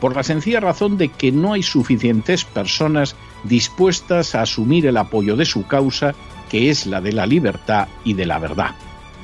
por 0.00 0.14
la 0.16 0.22
sencilla 0.22 0.60
razón 0.60 0.96
de 0.96 1.08
que 1.08 1.32
no 1.32 1.52
hay 1.52 1.62
suficientes 1.62 2.44
personas 2.44 3.16
dispuestas 3.44 4.34
a 4.34 4.42
asumir 4.42 4.86
el 4.86 4.96
apoyo 4.96 5.36
de 5.36 5.44
su 5.44 5.66
causa, 5.66 6.14
que 6.48 6.70
es 6.70 6.86
la 6.86 7.00
de 7.00 7.12
la 7.12 7.26
libertad 7.26 7.88
y 8.04 8.14
de 8.14 8.26
la 8.26 8.38
verdad, 8.38 8.74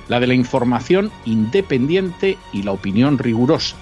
la 0.08 0.20
de 0.20 0.26
la 0.26 0.34
información 0.34 1.10
independiente 1.24 2.38
y 2.52 2.62
la 2.62 2.72
opinión 2.72 3.18
rigurosa, 3.18 3.76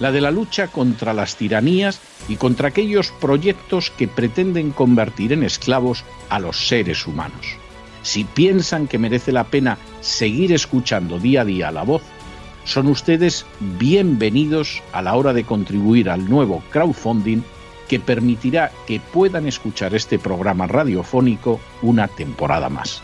la 0.00 0.12
de 0.12 0.20
la 0.20 0.30
lucha 0.30 0.68
contra 0.68 1.12
las 1.12 1.36
tiranías 1.36 2.00
y 2.28 2.36
contra 2.36 2.68
aquellos 2.68 3.10
proyectos 3.10 3.90
que 3.90 4.08
pretenden 4.08 4.70
convertir 4.70 5.32
en 5.32 5.42
esclavos 5.42 6.04
a 6.28 6.38
los 6.38 6.68
seres 6.68 7.06
humanos. 7.06 7.56
Si 8.02 8.24
piensan 8.24 8.86
que 8.86 8.98
merece 8.98 9.32
la 9.32 9.44
pena 9.44 9.76
seguir 10.00 10.52
escuchando 10.52 11.18
día 11.18 11.42
a 11.42 11.44
día 11.44 11.70
la 11.72 11.82
voz, 11.82 12.02
son 12.68 12.86
ustedes 12.88 13.46
bienvenidos 13.78 14.82
a 14.92 15.00
la 15.00 15.14
hora 15.16 15.32
de 15.32 15.42
contribuir 15.42 16.10
al 16.10 16.28
nuevo 16.28 16.62
crowdfunding 16.70 17.40
que 17.88 17.98
permitirá 17.98 18.70
que 18.86 19.00
puedan 19.00 19.46
escuchar 19.46 19.94
este 19.94 20.18
programa 20.18 20.66
radiofónico 20.66 21.60
una 21.80 22.08
temporada 22.08 22.68
más. 22.68 23.02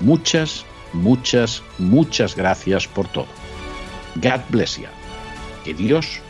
Muchas, 0.00 0.66
muchas, 0.92 1.62
muchas 1.78 2.36
gracias 2.36 2.86
por 2.86 3.08
todo. 3.08 3.26
God 4.16 4.42
bless 4.50 4.76
you. 4.76 4.88
Que 5.64 5.72
Dios 5.72 6.20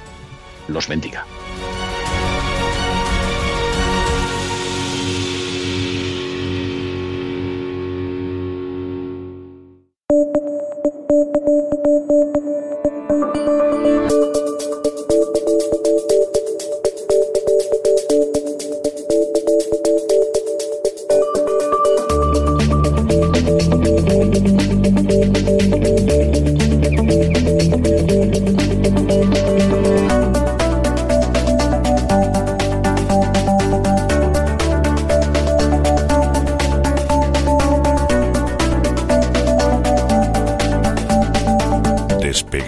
los 0.68 0.86
bendiga. 0.86 1.26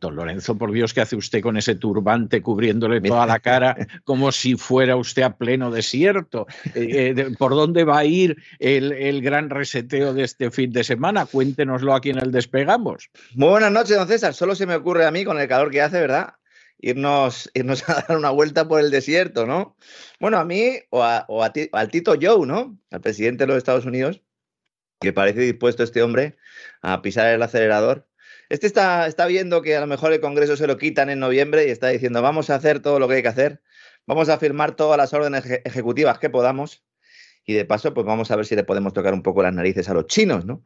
Don 0.00 0.14
Lorenzo, 0.14 0.56
por 0.56 0.70
Dios, 0.70 0.94
¿qué 0.94 1.00
hace 1.00 1.16
usted 1.16 1.42
con 1.42 1.56
ese 1.56 1.74
turbante 1.74 2.40
cubriéndole 2.40 3.00
toda 3.00 3.26
la 3.26 3.40
cara 3.40 3.76
como 4.04 4.30
si 4.30 4.54
fuera 4.54 4.94
usted 4.94 5.22
a 5.22 5.36
pleno 5.36 5.72
desierto? 5.72 6.46
Eh, 6.74 7.14
eh, 7.16 7.34
¿Por 7.36 7.52
dónde 7.52 7.82
va 7.82 7.98
a 7.98 8.04
ir 8.04 8.36
el, 8.60 9.20
gran 9.22 9.50
reseteo 9.50 10.14
de 10.14 10.22
este 10.22 10.52
fin 10.52 10.72
de 10.72 10.84
semana? 10.84 11.26
Cuéntenoslo 11.26 11.94
aquí 11.94 12.10
en 12.10 12.18
el 12.18 12.30
Despegamos. 12.30 13.10
Muy 13.34 13.48
buenas 13.48 13.72
noches, 13.72 13.96
don 13.96 14.06
César. 14.06 14.34
Solo 14.34 14.54
se 14.54 14.66
me 14.66 14.76
ocurre 14.76 15.04
a 15.04 15.10
mí, 15.10 15.24
con 15.24 15.40
el 15.40 15.48
calor 15.48 15.72
que 15.72 15.82
hace, 15.82 16.00
¿verdad? 16.00 16.34
Irnos, 16.78 17.50
irnos 17.54 17.82
a 17.88 18.04
dar 18.06 18.16
una 18.16 18.30
vuelta 18.30 18.68
por 18.68 18.80
el 18.80 18.92
desierto, 18.92 19.46
¿no? 19.46 19.76
Bueno, 20.20 20.38
a 20.38 20.44
mí 20.44 20.74
o, 20.90 21.02
al 21.02 21.88
Tito 21.90 22.14
Joe, 22.20 22.46
¿no? 22.46 22.78
Al 22.92 23.00
presidente 23.00 23.44
de 23.44 23.48
los 23.48 23.56
Estados 23.56 23.84
Unidos, 23.84 24.22
que 25.00 25.12
parece 25.12 25.40
dispuesto 25.40 25.82
este 25.82 26.02
hombre 26.02 26.36
a 26.82 27.02
pisar 27.02 27.26
el 27.34 27.42
acelerador 27.42 28.08
este 28.48 28.66
está, 28.66 29.26
viendo 29.26 29.62
que 29.62 29.76
a 29.76 29.80
lo 29.80 29.86
mejor 29.86 30.12
el 30.12 30.20
Congreso 30.20 30.56
se 30.56 30.66
lo 30.66 30.78
quitan 30.78 31.10
en 31.10 31.18
noviembre 31.18 31.66
y 31.66 31.70
está 31.70 31.88
diciendo, 31.88 32.22
vamos 32.22 32.50
a 32.50 32.54
hacer 32.54 32.80
todo 32.80 32.98
lo 32.98 33.08
que 33.08 33.16
hay 33.16 33.22
que 33.22 33.28
hacer, 33.28 33.60
vamos 34.06 34.28
a 34.28 34.38
firmar 34.38 34.74
todas 34.74 34.96
las 34.96 35.12
órdenes 35.12 35.44
ejecutivas 35.64 36.18
que 36.18 36.30
podamos 36.30 36.84
y 37.44 37.54
de 37.54 37.64
paso, 37.64 37.94
pues 37.94 38.06
vamos 38.06 38.30
a 38.30 38.36
ver 38.36 38.46
si 38.46 38.56
le 38.56 38.64
podemos 38.64 38.92
tocar 38.92 39.14
un 39.14 39.22
poco 39.22 39.42
las 39.42 39.54
narices 39.54 39.88
a 39.88 39.94
los 39.94 40.06
chinos, 40.06 40.44
¿no? 40.44 40.64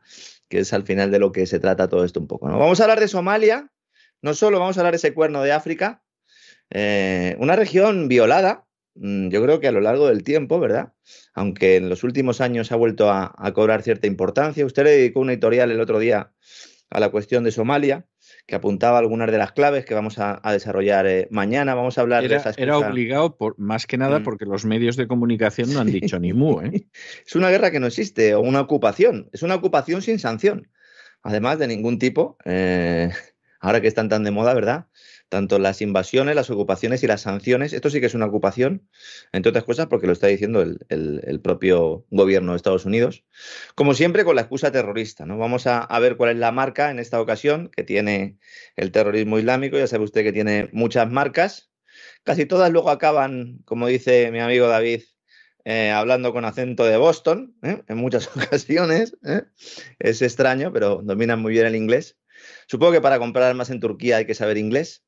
Que 0.49 0.61
es 0.61 0.73
al 0.73 0.85
final 0.85 1.11
de 1.11 1.19
lo 1.21 1.31
que 1.31 1.47
se 1.47 1.61
trata 1.61 1.89
todo 1.89 2.05
esto 2.05 2.19
un 2.19 2.27
poco, 2.27 2.49
¿no? 2.49 2.59
Vamos 2.59 2.81
a 2.81 2.85
hablar 2.85 2.99
de 2.99 3.09
Somalia, 3.09 3.71
no 4.21 4.35
solo 4.35 4.59
vamos 4.59 4.77
a 4.77 4.81
hablar 4.81 4.93
de 4.93 4.97
ese 4.97 5.15
cuerno 5.15 5.43
de 5.43 5.53
África, 5.53 6.03
eh, 6.71 7.37
una 7.39 7.57
región 7.57 8.09
violada, 8.09 8.67
mm, 8.95 9.29
yo 9.29 9.43
creo 9.43 9.61
que 9.61 9.69
a 9.69 9.73
lo 9.73 9.81
largo 9.81 10.09
del 10.09 10.25
tiempo, 10.25 10.59
¿verdad? 10.59 10.93
Aunque 11.35 11.77
en 11.77 11.89
los 11.89 12.03
últimos 12.05 12.41
años 12.41 12.73
ha 12.73 12.77
vuelto 12.77 13.11
a, 13.11 13.35
cobrar 13.55 13.83
cierta 13.83 14.07
importancia. 14.07 14.65
Usted 14.65 14.85
le 14.85 14.91
dedicó 14.91 15.21
una 15.21 15.33
editorial 15.33 15.71
el 15.71 15.81
otro 15.81 15.99
día 15.99 16.33
a 16.93 17.01
la 17.01 17.09
cuestión 17.09 17.43
de 17.43 17.53
Somalia, 17.53 18.07
que 18.47 18.55
apuntaba 18.55 18.99
algunas 18.99 19.31
de 19.31 19.39
las 19.39 19.53
claves 19.53 19.87
que 19.87 19.95
vamos 19.95 20.19
a, 20.19 20.41
desarrollar 20.53 21.07
eh, 21.07 21.27
mañana. 21.31 21.75
Vamos 21.75 21.97
a 21.97 22.03
hablar 22.03 22.29
de 22.29 22.37
esas 22.37 22.59
Era 22.59 22.77
obligado, 22.77 23.37
por, 23.37 23.59
más 23.59 23.87
que 23.87 23.97
nada, 23.97 24.19
mm. 24.19 24.25
porque 24.25 24.45
los 24.45 24.67
medios 24.67 24.97
de 24.97 25.07
comunicación 25.07 25.73
no 25.73 25.81
han 25.81 25.91
dicho 25.91 26.19
ni 26.19 26.35
mu. 26.35 26.61
¿eh? 26.61 26.87
es 27.27 27.35
una 27.35 27.49
guerra 27.49 27.71
que 27.71 27.81
no 27.81 27.87
existe, 27.87 28.35
o 28.35 28.41
una 28.41 28.61
ocupación. 28.61 29.31
Es 29.33 29.43
una 29.43 29.55
ocupación 29.55 30.03
sin 30.03 30.19
sanción. 30.19 30.69
Además 31.23 31.59
de 31.59 31.69
ningún 31.69 31.99
tipo, 31.99 32.37
eh, 32.45 33.11
ahora 33.61 33.81
que 33.81 33.89
están 33.89 34.11
tan 34.11 34.23
de 34.25 34.31
moda, 34.31 34.53
¿verdad? 34.53 34.87
Tanto 35.33 35.59
las 35.59 35.81
invasiones, 35.81 36.37
las 36.37 36.51
ocupaciones 36.51 37.03
y 37.03 37.07
las 37.07 37.23
sanciones. 37.23 37.73
Esto 37.73 37.89
sí 37.89 38.01
que 38.01 38.07
es 38.07 38.13
una 38.13 38.27
ocupación, 38.27 38.87
entre 39.33 39.49
otras 39.49 39.65
cosas, 39.65 39.87
porque 39.87 40.07
lo 40.07 40.13
está 40.13 40.27
diciendo 40.27 40.61
el, 40.61 41.41
propio 41.43 42.05
gobierno 42.11 42.53
de 42.53 42.57
Estados 42.57 42.85
Unidos. 42.85 43.25
Como 43.75 43.95
siempre, 43.95 44.27
con 44.27 44.37
la 44.37 44.43
excusa 44.43 44.71
terrorista. 44.73 45.25
¿no? 45.25 45.39
Vamos 45.39 45.67
a, 45.67 45.89
ver 46.01 46.19
cuál 46.19 46.33
es 46.33 46.37
la 46.37 46.53
marca 46.53 46.91
en 46.91 46.99
esta 46.99 47.19
ocasión 47.19 47.71
que 47.75 47.83
tiene 47.83 48.37
el 48.77 48.93
terrorismo 48.93 49.39
islámico. 49.39 49.79
Ya 49.79 49.87
sabe 49.87 50.05
usted 50.05 50.23
que 50.23 50.35
tiene 50.35 50.69
muchas 50.75 51.11
marcas. 51.11 51.71
Casi 52.25 52.45
todas 52.45 52.71
luego 52.71 52.91
acaban, 52.91 53.61
como 53.65 53.87
dice 53.87 54.31
mi 54.33 54.41
amigo 54.41 54.69
David, 54.69 55.01
eh, 55.65 55.93
hablando 55.93 56.35
con 56.35 56.45
acento 56.45 56.85
de 56.85 56.99
Boston, 56.99 57.57
¿eh? 57.63 57.83
en 57.89 57.97
muchas 57.97 58.29
ocasiones. 58.37 59.17
¿eh? 59.25 59.45
Es 59.99 60.21
extraño, 60.21 60.75
pero 60.75 61.01
dominan 61.03 61.41
muy 61.41 61.55
bien 61.55 61.65
el 61.65 61.75
inglés. 61.75 62.19
Supongo 62.67 62.93
que 62.93 63.01
para 63.01 63.19
comprar 63.19 63.45
armas 63.45 63.71
en 63.71 63.81
Turquía 63.81 64.19
hay 64.19 64.27
que 64.27 64.35
saber 64.35 64.59
inglés. 64.59 65.03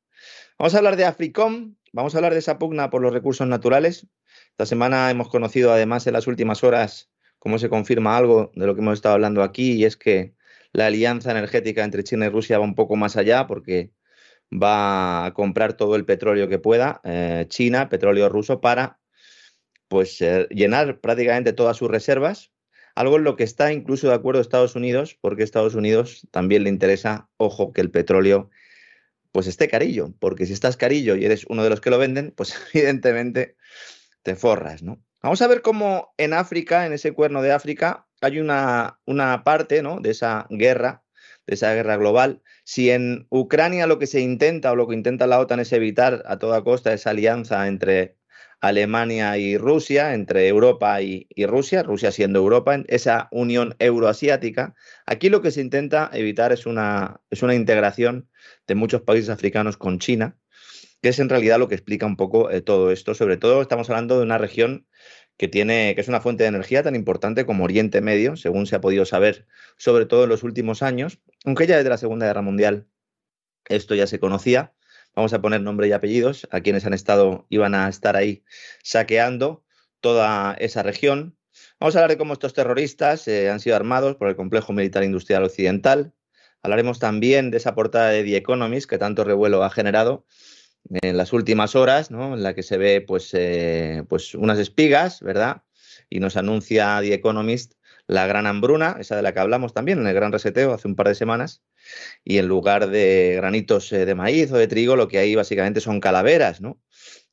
Vamos 0.57 0.73
a 0.73 0.77
hablar 0.77 0.95
de 0.95 1.05
Africom, 1.05 1.75
vamos 1.91 2.15
a 2.15 2.17
hablar 2.17 2.33
de 2.33 2.39
esa 2.39 2.57
pugna 2.57 2.89
por 2.89 3.01
los 3.01 3.13
recursos 3.13 3.47
naturales. 3.47 4.07
Esta 4.51 4.65
semana 4.65 5.11
hemos 5.11 5.29
conocido 5.29 5.71
además 5.71 6.07
en 6.07 6.13
las 6.13 6.27
últimas 6.27 6.63
horas 6.63 7.11
cómo 7.39 7.59
se 7.59 7.69
confirma 7.69 8.17
algo 8.17 8.51
de 8.55 8.65
lo 8.65 8.73
que 8.73 8.81
hemos 8.81 8.95
estado 8.95 9.15
hablando 9.15 9.43
aquí 9.43 9.73
y 9.73 9.85
es 9.85 9.97
que 9.97 10.33
la 10.71 10.87
alianza 10.87 11.31
energética 11.31 11.83
entre 11.83 12.03
China 12.03 12.25
y 12.25 12.29
Rusia 12.29 12.57
va 12.57 12.65
un 12.65 12.75
poco 12.75 12.95
más 12.95 13.17
allá 13.17 13.47
porque 13.47 13.91
va 14.51 15.25
a 15.25 15.33
comprar 15.33 15.73
todo 15.73 15.95
el 15.95 16.05
petróleo 16.05 16.47
que 16.47 16.59
pueda, 16.59 17.01
eh, 17.03 17.45
China, 17.49 17.89
petróleo 17.89 18.29
ruso, 18.29 18.61
para 18.61 18.99
pues 19.87 20.21
eh, 20.21 20.47
llenar 20.49 20.99
prácticamente 20.99 21.53
todas 21.53 21.77
sus 21.77 21.89
reservas, 21.89 22.51
algo 22.95 23.17
en 23.17 23.23
lo 23.23 23.35
que 23.35 23.43
está 23.43 23.71
incluso 23.73 24.07
de 24.07 24.15
acuerdo 24.15 24.41
Estados 24.41 24.75
Unidos, 24.75 25.17
porque 25.19 25.43
a 25.43 25.45
Estados 25.45 25.75
Unidos 25.75 26.27
también 26.31 26.63
le 26.63 26.69
interesa, 26.69 27.29
ojo, 27.37 27.73
que 27.73 27.81
el 27.81 27.91
petróleo 27.91 28.49
pues 29.35 29.47
esté 29.47 29.67
carillo, 29.67 30.13
porque 30.19 30.45
si 30.45 30.53
estás 30.53 30.77
carillo 30.77 31.17
y 31.17 31.25
eres 31.25 31.45
uno 31.49 31.61
de 31.61 31.69
los 31.69 31.81
que 31.81 31.89
lo 31.89 31.97
venden, 31.97 32.31
pues 32.37 32.55
evidentemente 32.73 33.57
te 34.23 34.37
forras, 34.37 34.81
¿no? 34.81 35.03
Vamos 35.21 35.41
a 35.41 35.47
ver 35.47 35.61
cómo 35.61 36.13
en 36.15 36.31
África, 36.31 36.85
en 36.85 36.93
ese 36.93 37.11
cuerno 37.11 37.41
de 37.41 37.51
África, 37.51 38.07
hay 38.21 38.39
una, 38.39 39.01
una 39.05 39.43
parte 39.43 39.81
¿no? 39.83 39.99
de 39.99 40.11
esa 40.11 40.47
guerra, 40.49 41.03
de 41.47 41.55
esa 41.55 41.73
guerra 41.73 41.97
global. 41.97 42.43
Si 42.63 42.89
en 42.91 43.27
Ucrania 43.29 43.87
lo 43.87 43.99
que 43.99 44.07
se 44.07 44.21
intenta 44.21 44.71
o 44.71 44.77
lo 44.77 44.87
que 44.87 44.95
intenta 44.95 45.27
la 45.27 45.41
OTAN 45.41 45.59
es 45.59 45.73
evitar 45.73 46.23
a 46.27 46.39
toda 46.39 46.63
costa 46.63 46.93
esa 46.93 47.09
alianza 47.09 47.67
entre 47.67 48.15
Alemania 48.67 49.37
y 49.37 49.57
Rusia, 49.57 50.13
entre 50.13 50.47
Europa 50.47 51.01
y, 51.01 51.27
Rusia, 51.45 51.83
Rusia 51.83 52.11
siendo 52.11 52.39
Europa, 52.39 52.77
esa 52.87 53.27
unión 53.31 53.75
euroasiática. 53.79 54.75
Aquí 55.05 55.29
lo 55.29 55.41
que 55.41 55.51
se 55.51 55.61
intenta 55.61 56.09
evitar 56.13 56.51
es 56.51 56.65
una, 56.65 57.21
es 57.29 57.43
una 57.43 57.55
integración 57.55 58.29
de 58.67 58.75
muchos 58.75 59.01
países 59.01 59.29
africanos 59.29 59.77
con 59.77 59.99
China, 59.99 60.37
que 61.01 61.09
es 61.09 61.19
en 61.19 61.29
realidad 61.29 61.59
lo 61.59 61.67
que 61.67 61.75
explica 61.75 62.05
un 62.05 62.17
poco 62.17 62.51
eh, 62.51 62.61
todo 62.61 62.91
esto. 62.91 63.13
Sobre 63.15 63.37
todo 63.37 63.61
estamos 63.61 63.89
hablando 63.89 64.17
de 64.17 64.23
una 64.23 64.37
región 64.37 64.87
que 65.37 65.47
tiene, 65.47 65.93
que 65.95 66.01
es 66.01 66.07
una 66.07 66.21
fuente 66.21 66.43
de 66.43 66.49
energía 66.49 66.83
tan 66.83 66.95
importante 66.95 67.45
como 67.45 67.65
Oriente 67.65 68.01
Medio, 68.01 68.35
según 68.35 68.67
se 68.67 68.75
ha 68.75 68.81
podido 68.81 69.05
saber, 69.05 69.47
sobre 69.77 70.05
todo 70.05 70.23
en 70.23 70.29
los 70.29 70.43
últimos 70.43 70.81
años, 70.81 71.19
aunque 71.43 71.67
ya 71.67 71.77
desde 71.77 71.89
la 71.89 71.97
Segunda 71.97 72.25
Guerra 72.27 72.41
Mundial 72.41 72.87
esto 73.67 73.95
ya 73.95 74.07
se 74.07 74.19
conocía 74.19 74.74
vamos 75.15 75.33
a 75.33 75.41
poner 75.41 75.61
nombre 75.61 75.87
y 75.87 75.91
apellidos, 75.91 76.47
a 76.51 76.61
quienes 76.61 76.85
han 76.85 76.93
estado, 76.93 77.45
iban 77.49 77.73
a 77.73 77.87
estar 77.87 78.15
ahí 78.15 78.43
saqueando 78.83 79.63
toda 80.01 80.53
esa 80.59 80.83
región. 80.83 81.37
Vamos 81.79 81.95
a 81.95 81.99
hablar 81.99 82.11
de 82.11 82.17
cómo 82.17 82.33
estos 82.33 82.53
terroristas 82.53 83.27
eh, 83.27 83.49
han 83.49 83.59
sido 83.59 83.75
armados 83.75 84.15
por 84.17 84.27
el 84.27 84.35
complejo 84.35 84.73
militar 84.73 85.03
industrial 85.03 85.43
occidental. 85.43 86.13
Hablaremos 86.61 86.99
también 86.99 87.51
de 87.51 87.57
esa 87.57 87.75
portada 87.75 88.09
de 88.09 88.23
The 88.23 88.37
Economist 88.37 88.89
que 88.89 88.97
tanto 88.97 89.23
revuelo 89.23 89.63
ha 89.63 89.69
generado 89.69 90.25
en 90.89 91.17
las 91.17 91.33
últimas 91.33 91.75
horas, 91.75 92.11
¿no? 92.11 92.33
en 92.33 92.43
la 92.43 92.53
que 92.53 92.63
se 92.63 92.77
ve 92.77 93.01
pues, 93.01 93.31
eh, 93.33 94.03
pues 94.09 94.35
unas 94.35 94.59
espigas, 94.59 95.21
¿verdad? 95.21 95.63
Y 96.09 96.19
nos 96.19 96.37
anuncia 96.37 96.99
The 97.01 97.13
Economist 97.13 97.73
la 98.07 98.27
gran 98.27 98.45
hambruna, 98.45 98.97
esa 98.99 99.15
de 99.15 99.21
la 99.21 99.33
que 99.33 99.39
hablamos 99.39 99.73
también 99.73 99.99
en 99.99 100.07
el 100.07 100.13
gran 100.13 100.31
reseteo 100.31 100.73
hace 100.73 100.87
un 100.87 100.95
par 100.95 101.07
de 101.07 101.15
semanas, 101.15 101.63
y 102.23 102.37
en 102.37 102.47
lugar 102.47 102.89
de 102.89 103.33
granitos 103.37 103.91
eh, 103.93 104.05
de 104.05 104.15
maíz 104.15 104.51
o 104.51 104.57
de 104.57 104.67
trigo, 104.67 104.95
lo 104.95 105.07
que 105.07 105.19
hay 105.19 105.35
básicamente 105.35 105.81
son 105.81 105.99
calaveras, 105.99 106.61
¿no? 106.61 106.79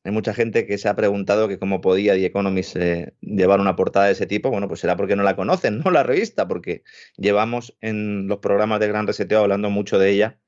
Hay 0.05 0.11
mucha 0.11 0.35
gente 0.35 0.67
que 0.67 0.79
se 0.79 0.89
ha 0.89 0.97
preguntado 0.97 1.47
que 1.47 1.59
cómo 1.59 1.81
podía 1.81 2.15
The 2.15 2.27
Economist 2.27 2.77
eh, 2.77 3.15
llevar 3.21 3.61
una 3.61 3.77
portada 3.77 4.07
de 4.07 4.13
ese 4.13 4.27
tipo. 4.27 4.51
Bueno, 4.51 4.67
pues 4.67 4.81
será 4.81 4.97
porque 4.97 5.15
no 5.15 5.23
la 5.23 5.37
conocen, 5.37 5.79
¿no? 5.85 5.91
La 5.91 6.03
revista, 6.03 6.49
porque 6.49 6.83
llevamos 7.17 7.77
en 7.81 8.27
los 8.27 8.39
programas 8.39 8.81
de 8.81 8.89
Gran 8.89 9.07
Reseteo 9.07 9.41
hablando 9.41 9.71
mucho 9.71 9.99
de 9.99 10.11
ella. 10.11 10.39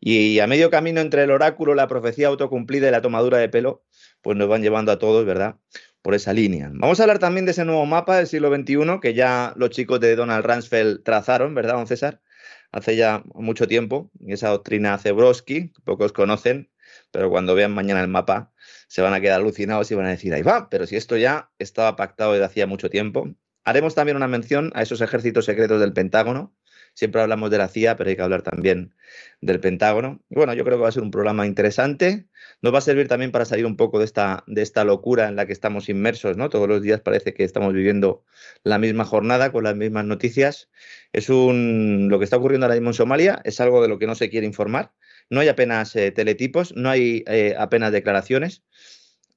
Y 0.00 0.38
a 0.40 0.46
medio 0.46 0.70
camino 0.70 1.00
entre 1.00 1.24
el 1.24 1.30
oráculo, 1.30 1.74
la 1.74 1.88
profecía 1.88 2.28
autocumplida 2.28 2.88
y 2.88 2.90
la 2.92 3.02
tomadura 3.02 3.38
de 3.38 3.48
pelo, 3.48 3.84
pues 4.22 4.36
nos 4.36 4.48
van 4.48 4.62
llevando 4.62 4.92
a 4.92 4.98
todos, 4.98 5.24
¿verdad? 5.24 5.56
Por 6.02 6.14
esa 6.14 6.32
línea. 6.32 6.70
Vamos 6.72 7.00
a 7.00 7.02
hablar 7.04 7.18
también 7.18 7.46
de 7.46 7.52
ese 7.52 7.64
nuevo 7.64 7.84
mapa 7.86 8.16
del 8.16 8.28
siglo 8.28 8.54
XXI 8.54 9.00
que 9.02 9.14
ya 9.14 9.54
los 9.56 9.70
chicos 9.70 9.98
de 10.00 10.14
Donald 10.14 10.44
Rumsfeld 10.44 11.02
trazaron, 11.02 11.54
¿verdad, 11.54 11.74
don 11.74 11.88
César? 11.88 12.20
Hace 12.72 12.96
ya 12.96 13.22
mucho 13.34 13.66
tiempo, 13.66 14.10
esa 14.26 14.48
doctrina 14.48 14.98
Zebrowski, 14.98 15.72
pocos 15.84 16.12
conocen, 16.12 16.70
pero 17.10 17.30
cuando 17.30 17.54
vean 17.54 17.72
mañana 17.72 18.00
el 18.00 18.08
mapa 18.08 18.52
se 18.88 19.02
van 19.02 19.14
a 19.14 19.20
quedar 19.20 19.40
alucinados 19.40 19.90
y 19.90 19.94
van 19.94 20.06
a 20.06 20.10
decir, 20.10 20.32
ahí 20.34 20.42
va, 20.42 20.68
pero 20.70 20.86
si 20.86 20.96
esto 20.96 21.16
ya 21.16 21.50
estaba 21.58 21.96
pactado 21.96 22.32
desde 22.32 22.46
hacía 22.46 22.66
mucho 22.66 22.90
tiempo. 22.90 23.34
Haremos 23.64 23.94
también 23.94 24.16
una 24.16 24.28
mención 24.28 24.72
a 24.74 24.82
esos 24.82 25.00
ejércitos 25.00 25.44
secretos 25.44 25.80
del 25.80 25.92
Pentágono, 25.92 26.54
Siempre 26.98 27.22
hablamos 27.22 27.52
de 27.52 27.58
la 27.58 27.68
CIA, 27.68 27.96
pero 27.96 28.10
hay 28.10 28.16
que 28.16 28.22
hablar 28.22 28.42
también 28.42 28.92
del 29.40 29.60
Pentágono. 29.60 30.20
Bueno, 30.30 30.52
yo 30.54 30.64
creo 30.64 30.78
que 30.78 30.82
va 30.82 30.88
a 30.88 30.92
ser 30.92 31.04
un 31.04 31.12
programa 31.12 31.46
interesante. 31.46 32.26
Nos 32.60 32.74
va 32.74 32.78
a 32.78 32.80
servir 32.80 33.06
también 33.06 33.30
para 33.30 33.44
salir 33.44 33.66
un 33.66 33.76
poco 33.76 34.00
de 34.00 34.04
esta, 34.04 34.42
de 34.48 34.62
esta 34.62 34.82
locura 34.82 35.28
en 35.28 35.36
la 35.36 35.46
que 35.46 35.52
estamos 35.52 35.88
inmersos, 35.88 36.36
¿no? 36.36 36.48
Todos 36.48 36.66
los 36.66 36.82
días 36.82 37.00
parece 37.00 37.34
que 37.34 37.44
estamos 37.44 37.72
viviendo 37.72 38.24
la 38.64 38.80
misma 38.80 39.04
jornada 39.04 39.52
con 39.52 39.62
las 39.62 39.76
mismas 39.76 40.06
noticias. 40.06 40.70
Es 41.12 41.30
un 41.30 42.08
lo 42.10 42.18
que 42.18 42.24
está 42.24 42.36
ocurriendo 42.36 42.66
ahora 42.66 42.74
mismo 42.74 42.90
en 42.90 42.94
Somalia, 42.94 43.42
es 43.44 43.60
algo 43.60 43.80
de 43.80 43.86
lo 43.86 44.00
que 44.00 44.08
no 44.08 44.16
se 44.16 44.28
quiere 44.28 44.48
informar. 44.48 44.90
No 45.30 45.38
hay 45.38 45.46
apenas 45.46 45.94
eh, 45.94 46.10
teletipos, 46.10 46.74
no 46.74 46.90
hay 46.90 47.22
eh, 47.28 47.54
apenas 47.56 47.92
declaraciones. 47.92 48.64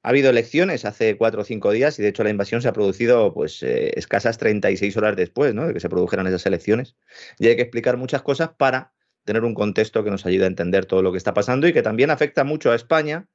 Ha 0.04 0.10
habido 0.10 0.30
elecciones 0.30 0.86
hace 0.86 1.16
cuatro 1.16 1.42
o 1.42 1.44
cinco 1.44 1.72
días 1.72 2.00
y 2.00 2.02
de 2.02 2.10
hecho 2.10 2.24
la 2.24 2.32
invasión 2.32 2.62
se 2.62 2.68
ha 2.68 2.74
producido 2.74 3.34
pues 3.34 3.62
eh, 3.62 3.92
escasas 3.96 4.38
36 4.38 4.98
horas 4.98 5.16
después 5.16 5.54
¿no? 5.54 5.68
de 5.68 5.74
que 5.74 5.80
se 5.80 5.90
produjeran 5.90 6.26
esas 6.28 6.46
elecciones. 6.46 6.96
Y 7.38 7.48
hay 7.48 7.56
que 7.56 7.62
explicar 7.62 7.98
muchas 7.98 8.22
cosas 8.22 8.50
para 8.58 8.94
tener 9.24 9.44
un 9.44 9.54
contexto 9.54 10.04
que 10.04 10.10
nos 10.10 10.26
ayude 10.26 10.46
a 10.46 10.48
entender 10.48 10.86
todo 10.86 11.04
lo 11.04 11.12
que 11.12 11.18
está 11.18 11.34
pasando 11.34 11.68
y 11.68 11.74
que 11.74 11.84
también 11.84 12.10
afecta 12.10 12.44
mucho 12.44 12.72
a 12.72 12.76
España, 12.76 13.28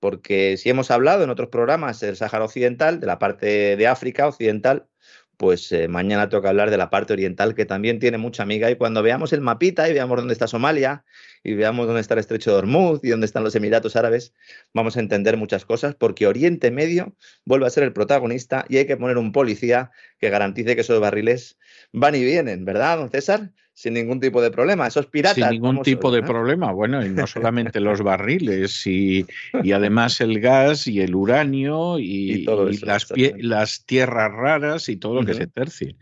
porque 0.00 0.56
si 0.56 0.70
hemos 0.70 0.90
hablado 0.90 1.24
en 1.24 1.30
otros 1.30 1.48
programas 1.48 2.00
del 2.00 2.16
Sáhara 2.16 2.44
Occidental, 2.44 3.00
de 3.00 3.06
la 3.06 3.18
parte 3.18 3.76
de 3.76 3.86
África 3.86 4.26
Occidental, 4.26 4.88
pues 5.36 5.70
eh, 5.72 5.88
mañana 5.88 6.28
toca 6.28 6.48
hablar 6.48 6.70
de 6.70 6.76
la 6.76 6.90
parte 6.90 7.12
oriental 7.12 7.54
que 7.54 7.66
también 7.66 7.98
tiene 7.98 8.18
mucha 8.18 8.42
amiga 8.42 8.70
y 8.70 8.76
cuando 8.76 9.02
veamos 9.02 9.32
el 9.32 9.40
mapita 9.40 9.88
y 9.88 9.92
veamos 9.92 10.16
dónde 10.16 10.32
está 10.32 10.46
Somalia 10.46 11.04
y 11.42 11.54
veamos 11.54 11.86
dónde 11.86 12.00
está 12.00 12.14
el 12.14 12.20
estrecho 12.20 12.50
de 12.52 12.58
Hormuz 12.58 13.00
y 13.02 13.10
dónde 13.10 13.26
están 13.26 13.44
los 13.44 13.54
Emiratos 13.54 13.96
Árabes, 13.96 14.34
vamos 14.72 14.96
a 14.96 15.00
entender 15.00 15.36
muchas 15.36 15.64
cosas 15.64 15.94
porque 15.94 16.26
Oriente 16.26 16.70
Medio 16.70 17.16
vuelve 17.44 17.66
a 17.66 17.70
ser 17.70 17.84
el 17.84 17.92
protagonista 17.92 18.64
y 18.68 18.78
hay 18.78 18.86
que 18.86 18.96
poner 18.96 19.18
un 19.18 19.32
policía 19.32 19.90
que 20.18 20.30
garantice 20.30 20.74
que 20.74 20.80
esos 20.80 21.00
barriles 21.00 21.58
van 21.92 22.14
y 22.14 22.24
vienen, 22.24 22.64
¿verdad, 22.64 22.98
don 22.98 23.10
César? 23.10 23.52
Sin 23.76 23.92
ningún 23.92 24.20
tipo 24.20 24.40
de 24.40 24.50
problema. 24.50 24.86
Esos 24.86 25.06
piratas. 25.06 25.34
Sin 25.34 25.50
ningún 25.50 25.82
tipo 25.82 26.10
de 26.10 26.22
problema. 26.22 26.72
Bueno, 26.72 27.04
y 27.04 27.10
no 27.10 27.26
solamente 27.26 27.78
los 27.78 28.00
barriles, 28.02 28.86
y, 28.86 29.26
además 29.72 30.20
el 30.22 30.40
gas 30.40 30.86
y 30.86 31.02
el 31.02 31.14
uranio 31.14 31.98
y, 31.98 32.46
las, 32.82 33.12
las, 33.36 33.84
tierras 33.84 34.32
raras 34.32 34.88
y 34.88 34.96
todo 34.96 35.20
lo 35.20 35.26
que 35.26 35.34
se 35.34 35.46
tercie. 35.46 35.96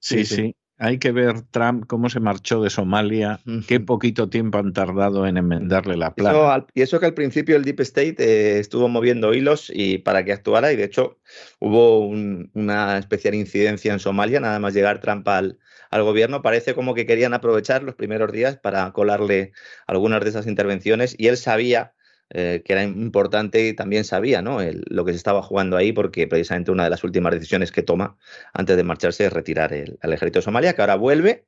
sí. 0.00 0.24
sí. 0.24 0.54
Hay 0.80 0.98
que 0.98 1.10
ver 1.10 1.42
Trump 1.50 1.86
cómo 1.88 2.08
se 2.08 2.20
marchó 2.20 2.62
de 2.62 2.70
Somalia, 2.70 3.40
qué 3.66 3.80
poquito 3.80 4.28
tiempo 4.28 4.58
han 4.58 4.72
tardado 4.72 5.26
en 5.26 5.36
enmendarle 5.36 5.96
la 5.96 6.14
plata. 6.14 6.66
y 6.72 6.82
eso 6.82 7.00
que 7.00 7.06
al 7.06 7.14
principio 7.14 7.56
el 7.56 7.64
Deep 7.64 7.80
State 7.80 8.14
eh, 8.18 8.60
estuvo 8.60 8.88
moviendo 8.88 9.34
hilos 9.34 9.72
y 9.74 9.98
para 9.98 10.24
que 10.24 10.32
actuara 10.32 10.72
y 10.72 10.76
de 10.76 10.84
hecho 10.84 11.18
hubo 11.58 12.06
una 12.06 12.96
especial 12.96 13.34
incidencia 13.34 13.92
en 13.92 13.98
Somalia, 13.98 14.38
nada 14.38 14.60
más 14.60 14.72
llegar 14.72 15.00
Trump 15.00 15.26
al, 15.26 15.58
al 15.90 16.02
gobierno, 16.02 16.42
parece 16.42 16.74
como 16.74 16.94
que 16.94 17.06
querían 17.06 17.34
aprovechar 17.34 17.82
los 17.82 17.94
primeros 17.94 18.32
días 18.32 18.56
para 18.56 18.90
colarle 18.92 19.52
algunas 19.86 20.22
de 20.22 20.30
esas 20.30 20.46
intervenciones 20.46 21.14
y 21.18 21.28
él 21.28 21.36
sabía 21.36 21.94
eh, 22.30 22.62
que 22.64 22.74
era 22.74 22.82
importante 22.82 23.68
y 23.68 23.72
también 23.72 24.04
sabía 24.04 24.42
¿no? 24.42 24.58
lo 24.62 25.04
que 25.04 25.12
se 25.12 25.16
estaba 25.16 25.42
jugando 25.42 25.76
ahí, 25.76 25.92
porque 25.92 26.26
precisamente 26.26 26.70
una 26.70 26.84
de 26.84 26.90
las 26.90 27.04
últimas 27.04 27.32
decisiones 27.32 27.72
que 27.72 27.82
toma 27.82 28.18
antes 28.52 28.76
de 28.76 28.84
marcharse 28.84 29.26
es 29.26 29.32
retirar 29.32 29.72
el, 29.72 29.98
al 30.02 30.12
ejército 30.12 30.40
de 30.40 30.44
Somalia, 30.44 30.74
que 30.74 30.82
ahora 30.82 30.96
vuelve 30.96 31.46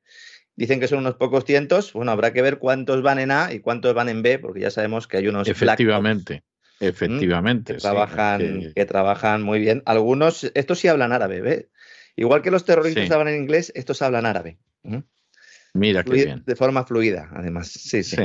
Dicen 0.55 0.79
que 0.79 0.87
son 0.87 0.99
unos 0.99 1.15
pocos 1.15 1.45
cientos. 1.45 1.93
Bueno, 1.93 2.11
habrá 2.11 2.33
que 2.33 2.41
ver 2.41 2.59
cuántos 2.59 3.01
van 3.01 3.19
en 3.19 3.31
A 3.31 3.53
y 3.53 3.59
cuántos 3.59 3.93
van 3.93 4.09
en 4.09 4.21
B, 4.21 4.39
porque 4.39 4.59
ya 4.59 4.71
sabemos 4.71 5.07
que 5.07 5.17
hay 5.17 5.27
unos. 5.27 5.47
Efectivamente. 5.47 6.43
Efectivamente. 6.79 7.75
Que, 7.75 7.79
trabajan, 7.79 8.73
que... 8.75 8.85
trabajan 8.85 9.43
muy 9.43 9.59
bien. 9.59 9.81
Algunos, 9.85 10.51
estos 10.53 10.79
sí 10.79 10.87
hablan 10.87 11.13
árabe, 11.13 11.41
¿ves? 11.41 11.67
Igual 12.15 12.41
que 12.41 12.51
los 12.51 12.65
terroristas 12.65 13.09
hablan 13.11 13.33
en 13.33 13.41
inglés, 13.41 13.71
estos 13.75 14.01
hablan 14.01 14.25
árabe. 14.25 14.57
Mira 15.73 16.03
qué 16.03 16.11
bien. 16.11 16.43
De 16.45 16.55
forma 16.55 16.83
fluida, 16.83 17.29
además. 17.33 17.69
Sí, 17.69 18.03
sí. 18.03 18.17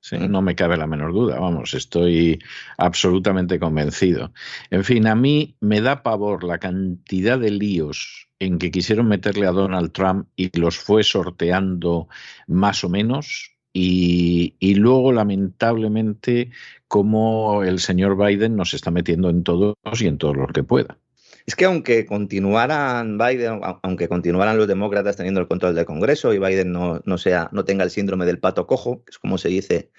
sí. 0.00 0.16
no 0.18 0.42
me 0.42 0.54
cabe 0.54 0.76
la 0.76 0.86
menor 0.86 1.12
duda, 1.12 1.38
vamos, 1.38 1.74
estoy 1.74 2.42
absolutamente 2.78 3.58
convencido. 3.58 4.32
En 4.70 4.84
fin, 4.84 5.06
a 5.06 5.14
mí 5.14 5.56
me 5.60 5.80
da 5.80 6.02
pavor 6.02 6.44
la 6.44 6.58
cantidad 6.58 7.38
de 7.38 7.50
líos 7.50 8.28
en 8.38 8.58
que 8.58 8.70
quisieron 8.70 9.08
meterle 9.08 9.46
a 9.46 9.52
Donald 9.52 9.92
Trump 9.92 10.28
y 10.36 10.56
los 10.58 10.78
fue 10.78 11.02
sorteando 11.02 12.08
más 12.46 12.84
o 12.84 12.88
menos. 12.88 13.50
Y, 13.76 14.54
y 14.60 14.76
luego, 14.76 15.12
lamentablemente, 15.12 16.50
como 16.86 17.64
el 17.64 17.80
señor 17.80 18.16
Biden 18.16 18.54
nos 18.54 18.72
está 18.72 18.92
metiendo 18.92 19.30
en 19.30 19.42
todos 19.42 19.74
y 20.00 20.06
en 20.06 20.16
todos 20.16 20.36
los 20.36 20.52
que 20.52 20.62
pueda. 20.62 20.96
Es 21.46 21.56
que 21.56 21.66
aunque 21.66 22.06
continuaran 22.06 23.18
Biden, 23.18 23.60
aunque 23.82 24.08
continuaran 24.08 24.56
los 24.56 24.66
demócratas 24.66 25.16
teniendo 25.16 25.40
el 25.40 25.46
control 25.46 25.74
del 25.74 25.84
Congreso 25.84 26.32
y 26.32 26.38
Biden 26.38 26.72
no, 26.72 27.02
no 27.04 27.18
sea, 27.18 27.50
no 27.52 27.66
tenga 27.66 27.84
el 27.84 27.90
síndrome 27.90 28.24
del 28.24 28.38
pato 28.38 28.66
cojo, 28.66 29.04
que 29.04 29.10
es 29.10 29.18
como 29.18 29.36
se 29.36 29.48
dice 29.50 29.90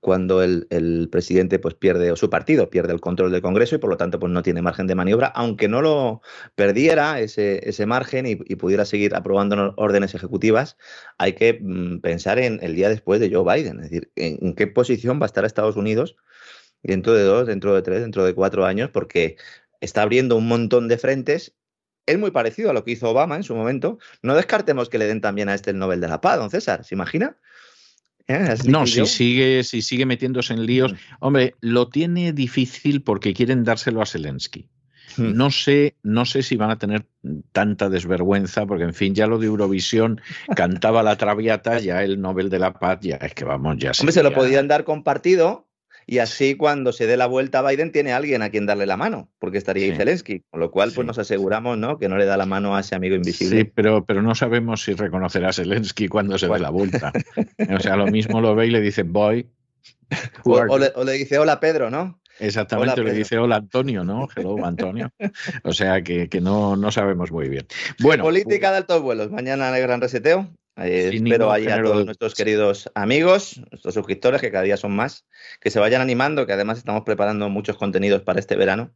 cuando 0.00 0.42
el, 0.42 0.66
el, 0.70 1.08
presidente 1.10 1.58
pues 1.58 1.74
pierde, 1.74 2.10
o 2.10 2.16
su 2.16 2.30
partido 2.30 2.70
pierde 2.70 2.94
el 2.94 3.00
control 3.02 3.32
del 3.32 3.42
Congreso 3.42 3.74
y 3.74 3.78
por 3.78 3.90
lo 3.90 3.98
tanto 3.98 4.18
pues 4.18 4.32
no 4.32 4.42
tiene 4.42 4.62
margen 4.62 4.86
de 4.86 4.94
maniobra, 4.94 5.26
aunque 5.28 5.68
no 5.68 5.82
lo 5.82 6.22
perdiera 6.54 7.20
ese, 7.20 7.68
ese 7.68 7.84
margen 7.84 8.26
y, 8.26 8.36
pudiera 8.36 8.86
seguir 8.86 9.14
aprobando 9.14 9.74
órdenes 9.76 10.14
ejecutivas, 10.14 10.78
hay 11.18 11.34
que 11.34 11.58
mm, 11.60 12.00
pensar 12.00 12.38
en 12.38 12.60
el 12.62 12.74
día 12.74 12.88
después 12.88 13.20
de 13.20 13.30
Joe 13.30 13.44
Biden, 13.44 13.76
es 13.80 13.90
decir, 13.90 14.10
en 14.16 14.54
qué 14.54 14.66
posición 14.68 15.20
va 15.20 15.24
a 15.24 15.26
estar 15.26 15.44
Estados 15.44 15.76
Unidos 15.76 16.16
dentro 16.84 17.14
de 17.14 17.22
dos, 17.24 17.46
dentro 17.46 17.74
de 17.74 17.82
tres, 17.82 18.02
dentro 18.02 18.24
de 18.24 18.34
cuatro 18.34 18.64
años, 18.66 18.90
porque 18.90 19.36
está 19.84 20.02
abriendo 20.02 20.36
un 20.36 20.48
montón 20.48 20.88
de 20.88 20.98
frentes. 20.98 21.54
Es 22.06 22.18
muy 22.18 22.30
parecido 22.30 22.70
a 22.70 22.72
lo 22.72 22.84
que 22.84 22.92
hizo 22.92 23.08
Obama 23.08 23.36
en 23.36 23.44
su 23.44 23.54
momento. 23.54 23.98
No 24.22 24.34
descartemos 24.34 24.88
que 24.88 24.98
le 24.98 25.06
den 25.06 25.20
también 25.20 25.48
a 25.48 25.54
este 25.54 25.70
el 25.70 25.78
Nobel 25.78 26.00
de 26.00 26.08
la 26.08 26.20
Paz, 26.20 26.38
don 26.38 26.50
César. 26.50 26.84
¿Se 26.84 26.94
imagina? 26.94 27.36
¿Eh? 28.26 28.54
No, 28.66 28.86
si 28.86 29.04
sigue, 29.06 29.64
si 29.64 29.82
sigue 29.82 30.06
metiéndose 30.06 30.54
en 30.54 30.66
líos. 30.66 30.92
Mm. 30.92 30.96
Hombre, 31.20 31.54
lo 31.60 31.88
tiene 31.88 32.32
difícil 32.32 33.02
porque 33.02 33.34
quieren 33.34 33.64
dárselo 33.64 34.02
a 34.02 34.06
Zelensky. 34.06 34.68
Mm. 35.16 35.34
No 35.34 35.50
sé, 35.50 35.96
no 36.02 36.24
sé 36.24 36.42
si 36.42 36.56
van 36.56 36.70
a 36.70 36.78
tener 36.78 37.06
tanta 37.52 37.88
desvergüenza, 37.88 38.66
porque 38.66 38.84
en 38.84 38.94
fin, 38.94 39.14
ya 39.14 39.26
lo 39.26 39.38
de 39.38 39.46
Eurovisión 39.46 40.20
cantaba 40.56 41.02
la 41.02 41.16
traviata, 41.16 41.78
ya 41.78 42.02
el 42.02 42.20
Nobel 42.20 42.48
de 42.50 42.58
la 42.58 42.72
Paz, 42.72 43.00
ya 43.02 43.16
es 43.16 43.34
que 43.34 43.44
vamos, 43.44 43.76
ya 43.78 43.92
Hombre, 43.98 44.12
se 44.12 44.22
lo 44.22 44.32
podían 44.32 44.68
dar 44.68 44.84
compartido, 44.84 45.68
y 46.06 46.18
así 46.18 46.54
cuando 46.56 46.92
se 46.92 47.06
dé 47.06 47.16
la 47.16 47.26
vuelta 47.26 47.60
a 47.60 47.68
Biden 47.68 47.92
tiene 47.92 48.12
alguien 48.12 48.42
a 48.42 48.50
quien 48.50 48.66
darle 48.66 48.86
la 48.86 48.96
mano, 48.96 49.30
porque 49.38 49.58
estaría 49.58 49.90
sí. 49.90 49.96
Zelensky, 49.96 50.42
con 50.50 50.60
lo 50.60 50.70
cual 50.70 50.92
pues 50.94 51.06
nos 51.06 51.18
aseguramos 51.18 51.78
¿no? 51.78 51.98
que 51.98 52.08
no 52.08 52.16
le 52.16 52.26
da 52.26 52.36
la 52.36 52.46
mano 52.46 52.76
a 52.76 52.80
ese 52.80 52.94
amigo 52.94 53.14
invisible. 53.14 53.58
Sí, 53.58 53.64
pero, 53.74 54.04
pero 54.04 54.22
no 54.22 54.34
sabemos 54.34 54.82
si 54.82 54.94
reconocerá 54.94 55.48
a 55.48 55.52
Zelensky 55.52 56.08
cuando 56.08 56.38
se 56.38 56.48
dé 56.48 56.58
la 56.58 56.70
vuelta. 56.70 57.12
o 57.76 57.80
sea, 57.80 57.96
lo 57.96 58.06
mismo 58.06 58.40
lo 58.40 58.54
ve 58.54 58.66
y 58.66 58.70
le 58.70 58.80
dice, 58.80 59.02
boy. 59.02 59.48
O, 60.44 60.52
o, 60.52 60.78
le, 60.78 60.92
o, 60.94 61.04
le, 61.04 61.12
dice, 61.12 61.38
hola 61.38 61.60
Pedro, 61.60 61.90
¿no? 61.90 62.20
Exactamente, 62.38 63.00
hola, 63.00 63.12
le 63.12 63.16
dice 63.16 63.38
hola 63.38 63.56
Antonio, 63.56 64.04
¿no? 64.04 64.28
Hello 64.34 64.64
Antonio. 64.64 65.10
O 65.62 65.72
sea 65.72 66.02
que, 66.02 66.28
que 66.28 66.40
no, 66.40 66.76
no 66.76 66.90
sabemos 66.90 67.30
muy 67.30 67.48
bien. 67.48 67.66
Bueno, 68.00 68.24
Política 68.24 68.70
de 68.70 68.78
altos 68.78 69.02
vuelos, 69.02 69.30
mañana 69.30 69.68
en 69.68 69.76
el 69.76 69.82
Gran 69.82 70.00
Reseteo. 70.00 70.50
Eh, 70.76 71.10
espero 71.12 71.52
ahí 71.52 71.68
a 71.68 71.80
todos 71.82 72.04
nuestros 72.04 72.34
queridos 72.34 72.90
amigos, 72.94 73.60
nuestros 73.70 73.94
suscriptores, 73.94 74.40
que 74.40 74.50
cada 74.50 74.64
día 74.64 74.76
son 74.76 74.94
más, 74.96 75.24
que 75.60 75.70
se 75.70 75.78
vayan 75.78 76.02
animando, 76.02 76.46
que 76.46 76.52
además 76.52 76.78
estamos 76.78 77.04
preparando 77.04 77.48
muchos 77.48 77.76
contenidos 77.76 78.22
para 78.22 78.40
este 78.40 78.56
verano, 78.56 78.92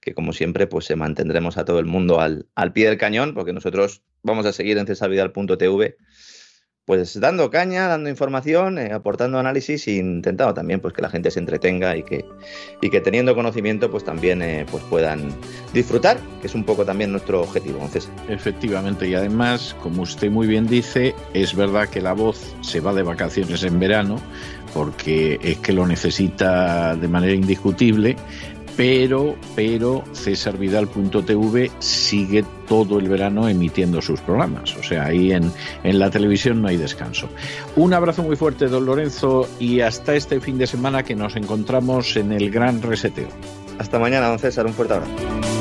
que 0.00 0.14
como 0.14 0.34
siempre, 0.34 0.66
pues 0.66 0.84
se 0.84 0.96
mantendremos 0.96 1.56
a 1.56 1.64
todo 1.64 1.78
el 1.78 1.86
mundo 1.86 2.20
al, 2.20 2.46
al 2.54 2.72
pie 2.74 2.88
del 2.88 2.98
cañón, 2.98 3.32
porque 3.32 3.54
nosotros 3.54 4.02
vamos 4.22 4.44
a 4.44 4.52
seguir 4.52 4.76
en 4.76 4.86
cesavidal.tv 4.86 5.96
pues 6.84 7.20
dando 7.20 7.50
caña, 7.50 7.86
dando 7.86 8.10
información, 8.10 8.78
eh, 8.78 8.92
aportando 8.92 9.38
análisis 9.38 9.86
e 9.86 9.92
intentando 9.92 10.52
también 10.52 10.80
pues 10.80 10.92
que 10.92 11.02
la 11.02 11.10
gente 11.10 11.30
se 11.30 11.38
entretenga 11.38 11.96
y 11.96 12.02
que, 12.02 12.24
y 12.80 12.90
que 12.90 13.00
teniendo 13.00 13.34
conocimiento 13.34 13.90
pues 13.90 14.04
también 14.04 14.42
eh, 14.42 14.66
pues 14.70 14.82
puedan 14.84 15.28
disfrutar, 15.72 16.18
que 16.40 16.48
es 16.48 16.54
un 16.54 16.64
poco 16.64 16.84
también 16.84 17.12
nuestro 17.12 17.42
objetivo, 17.42 17.76
entonces. 17.76 18.10
Efectivamente, 18.28 19.08
y 19.08 19.14
además, 19.14 19.76
como 19.80 20.02
usted 20.02 20.30
muy 20.30 20.46
bien 20.48 20.66
dice, 20.66 21.14
es 21.34 21.54
verdad 21.54 21.88
que 21.88 22.00
la 22.00 22.14
voz 22.14 22.54
se 22.62 22.80
va 22.80 22.92
de 22.92 23.02
vacaciones 23.02 23.62
en 23.62 23.78
verano, 23.78 24.16
porque 24.74 25.38
es 25.42 25.58
que 25.58 25.72
lo 25.72 25.86
necesita 25.86 26.96
de 26.96 27.06
manera 27.06 27.34
indiscutible, 27.34 28.16
pero, 28.76 29.36
pero 29.54 30.04
cesarvidal.tv 30.12 31.70
sigue 31.78 32.44
todo 32.66 32.98
el 32.98 33.08
verano 33.08 33.48
emitiendo 33.48 34.00
sus 34.00 34.20
programas. 34.20 34.76
O 34.76 34.82
sea, 34.82 35.06
ahí 35.06 35.32
en, 35.32 35.52
en, 35.82 35.98
la 35.98 36.10
televisión 36.10 36.62
no 36.62 36.68
hay 36.68 36.76
descanso. 36.76 37.28
Un 37.76 37.92
abrazo 37.94 38.22
muy 38.22 38.36
fuerte, 38.36 38.66
don 38.66 38.86
Lorenzo, 38.86 39.48
y 39.58 39.80
hasta 39.80 40.14
este 40.14 40.40
fin 40.40 40.58
de 40.58 40.66
semana 40.66 41.02
que 41.02 41.14
nos 41.14 41.36
encontramos 41.36 42.16
en 42.16 42.32
el 42.32 42.50
Gran 42.50 42.82
Reseteo. 42.82 43.28
Hasta 43.78 43.98
mañana, 43.98 44.28
don 44.28 44.38
César, 44.38 44.66
un 44.66 44.74
fuerte 44.74 44.94
abrazo. 44.94 45.51